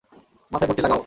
[0.51, 0.99] মাথায় পট্টি লাগাও।